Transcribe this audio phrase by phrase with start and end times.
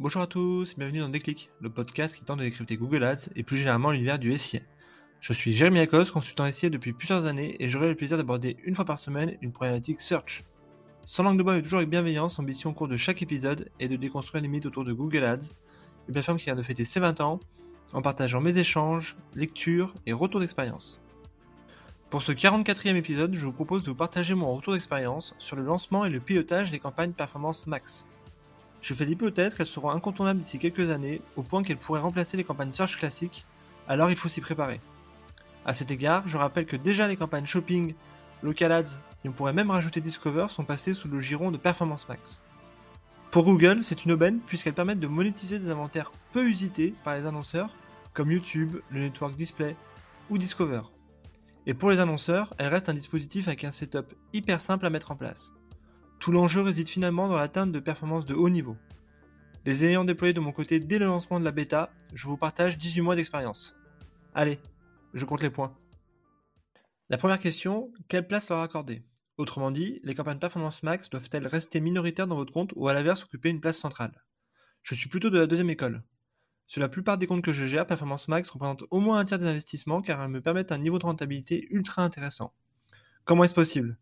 [0.00, 3.42] Bonjour à tous bienvenue dans Déclic, le podcast qui tente de décrypter Google Ads et
[3.42, 4.60] plus généralement l'univers du SIA.
[5.20, 8.74] Je suis Jérémy Akos, consultant SIA depuis plusieurs années et j'aurai le plaisir d'aborder une
[8.74, 10.42] fois par semaine une problématique search.
[11.04, 13.88] Sans langue de bois mais toujours avec bienveillance, ambition au cours de chaque épisode est
[13.88, 15.50] de déconstruire les mythes autour de Google Ads,
[16.08, 17.38] une plateforme qui vient de fêter ses 20 ans,
[17.92, 21.02] en partageant mes échanges, lectures et retours d'expérience.
[22.08, 25.62] Pour ce 44e épisode, je vous propose de vous partager mon retour d'expérience sur le
[25.62, 28.06] lancement et le pilotage des campagnes Performance Max.
[28.82, 32.44] Je fais l'hypothèse qu'elles seront incontournables d'ici quelques années, au point qu'elles pourraient remplacer les
[32.44, 33.44] campagnes search classiques,
[33.88, 34.80] alors il faut s'y préparer.
[35.66, 37.94] A cet égard, je rappelle que déjà les campagnes shopping,
[38.42, 42.08] local ads, et on pourrait même rajouter Discover, sont passées sous le giron de Performance
[42.08, 42.40] Max.
[43.30, 47.26] Pour Google, c'est une aubaine puisqu'elles permettent de monétiser des inventaires peu usités par les
[47.26, 47.74] annonceurs,
[48.14, 49.76] comme YouTube, le Network Display
[50.30, 50.82] ou Discover.
[51.66, 55.10] Et pour les annonceurs, elles restent un dispositif avec un setup hyper simple à mettre
[55.10, 55.52] en place.
[56.20, 58.76] Tout l'enjeu réside finalement dans l'atteinte de performances de haut niveau.
[59.64, 62.76] Les ayant déployés de mon côté dès le lancement de la bêta, je vous partage
[62.76, 63.74] 18 mois d'expérience.
[64.34, 64.58] Allez,
[65.14, 65.74] je compte les points.
[67.08, 69.02] La première question, quelle place leur accorder?
[69.38, 73.24] Autrement dit, les campagnes Performance Max doivent-elles rester minoritaires dans votre compte ou à l'inverse
[73.24, 74.22] occuper une place centrale?
[74.82, 76.02] Je suis plutôt de la deuxième école.
[76.66, 79.38] Sur la plupart des comptes que je gère, Performance Max représente au moins un tiers
[79.38, 82.52] des investissements car elles me permettent un niveau de rentabilité ultra intéressant.
[83.24, 83.98] Comment est-ce possible?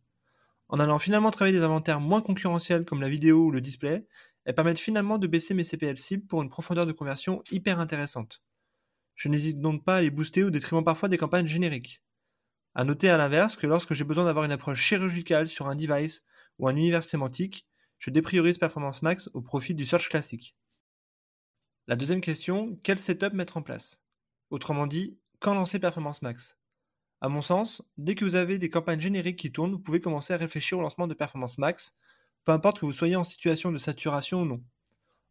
[0.68, 4.06] En allant finalement travailler des inventaires moins concurrentiels comme la vidéo ou le display,
[4.44, 8.42] elles permettent finalement de baisser mes CPL cibles pour une profondeur de conversion hyper intéressante.
[9.14, 12.02] Je n'hésite donc pas à les booster au détriment parfois des campagnes génériques.
[12.74, 16.24] A noter à l'inverse que lorsque j'ai besoin d'avoir une approche chirurgicale sur un device
[16.58, 17.66] ou un univers sémantique,
[17.98, 20.54] je dépriorise Performance Max au profit du search classique.
[21.88, 24.00] La deuxième question, quel setup mettre en place?
[24.50, 26.57] Autrement dit, quand lancer Performance Max?
[27.20, 30.32] À mon sens, dès que vous avez des campagnes génériques qui tournent, vous pouvez commencer
[30.34, 31.96] à réfléchir au lancement de Performance Max,
[32.44, 34.62] peu importe que vous soyez en situation de saturation ou non.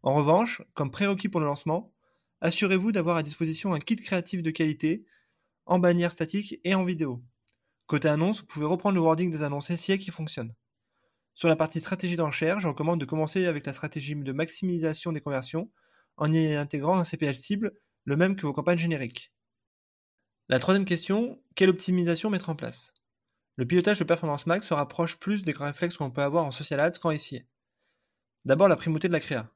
[0.03, 1.93] En revanche, comme prérequis pour le lancement,
[2.41, 5.05] assurez-vous d'avoir à disposition un kit créatif de qualité,
[5.65, 7.23] en bannière statique et en vidéo.
[7.87, 10.53] Côté annonce, vous pouvez reprendre le wording des annonces SIA qui fonctionnent.
[11.35, 15.21] Sur la partie stratégie d'enchère, je recommande de commencer avec la stratégie de maximisation des
[15.21, 15.71] conversions
[16.17, 17.73] en y intégrant un CPL cible,
[18.03, 19.31] le même que vos campagnes génériques.
[20.49, 22.93] La troisième question, quelle optimisation mettre en place?
[23.57, 26.79] Le pilotage de Performance Max se rapproche plus des réflexes qu'on peut avoir en social
[26.79, 27.41] ads qu'en SIA.
[28.45, 29.51] D'abord la primauté de la créa.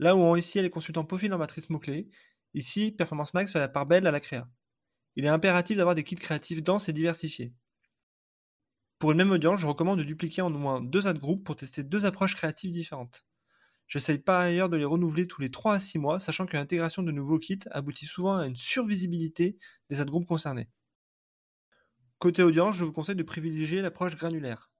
[0.00, 2.08] Là où en SIA les consultants peaufinent leur matrice mot-clé,
[2.54, 4.48] ici Performance Max fait la part belle à la créa.
[5.14, 7.54] Il est impératif d'avoir des kits créatifs denses et diversifiés.
[8.98, 11.54] Pour une même audience, je recommande de dupliquer en au moins deux ad groupes pour
[11.54, 13.24] tester deux approches créatives différentes.
[13.88, 17.02] J'essaye par ailleurs de les renouveler tous les 3 à 6 mois, sachant que l'intégration
[17.02, 19.58] de nouveaux kits aboutit souvent à une survisibilité
[19.90, 20.68] des ad groupes concernés.
[22.18, 24.70] Côté audience, je vous conseille de privilégier l'approche granulaire.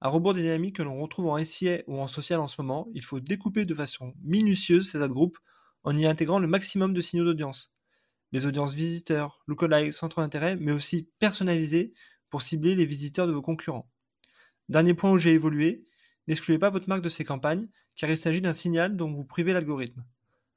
[0.00, 2.88] À rebours des dynamiques que l'on retrouve en SIA ou en social en ce moment,
[2.92, 5.38] il faut découper de façon minutieuse ces ad groupes
[5.84, 7.72] en y intégrant le maximum de signaux d'audience.
[8.32, 11.94] Les audiences visiteurs, lookalikes, centres d'intérêt, mais aussi personnalisées
[12.30, 13.90] pour cibler les visiteurs de vos concurrents.
[14.68, 15.84] Dernier point où j'ai évolué,
[16.26, 19.52] n'excluez pas votre marque de ces campagnes car il s'agit d'un signal dont vous privez
[19.52, 20.04] l'algorithme.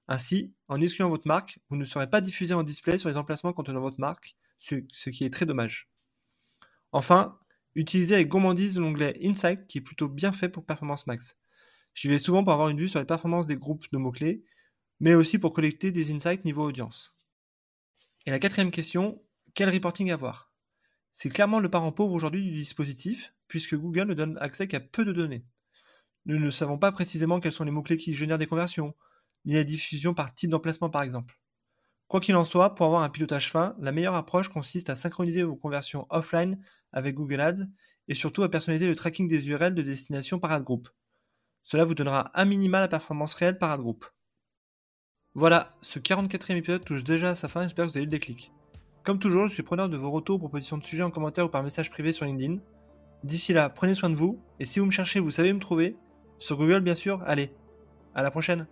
[0.07, 3.53] Ainsi, en excluant votre marque, vous ne serez pas diffusé en display sur les emplacements
[3.53, 5.89] contenant votre marque, ce, qui est très dommage.
[6.91, 7.39] Enfin,
[7.73, 11.37] utilisez avec gourmandise l'onglet Insight qui est plutôt bien fait pour Performance Max.
[11.93, 14.43] J'y vais souvent pour avoir une vue sur les performances des groupes de mots-clés,
[14.99, 17.17] mais aussi pour collecter des insights niveau audience.
[18.25, 19.21] Et la quatrième question,
[19.53, 20.51] quel reporting avoir?
[21.13, 25.05] C'est clairement le parent pauvre aujourd'hui du dispositif, puisque Google ne donne accès qu'à peu
[25.05, 25.45] de données.
[26.25, 28.95] Nous ne savons pas précisément quels sont les mots-clés qui génèrent des conversions,
[29.45, 31.39] ni la diffusion par type d'emplacement par exemple.
[32.07, 35.43] Quoi qu'il en soit, pour avoir un pilotage fin, la meilleure approche consiste à synchroniser
[35.43, 36.59] vos conversions offline
[36.91, 37.65] avec Google Ads
[38.07, 40.87] et surtout à personnaliser le tracking des URL de destination par ad group.
[41.63, 44.05] Cela vous donnera un minima la performance réelle par ad group.
[45.33, 48.11] Voilà, ce 44e épisode touche déjà à sa fin, j'espère que vous avez eu le
[48.11, 48.51] déclic.
[49.03, 51.61] Comme toujours, je suis preneur de vos retours, propositions de sujets en commentaire ou par
[51.61, 52.59] message privé sur LinkedIn.
[53.23, 55.97] D'ici là, prenez soin de vous, et si vous me cherchez, vous savez me trouver,
[56.39, 57.21] sur Google, bien sûr.
[57.25, 57.51] Allez,
[58.13, 58.67] à la prochaine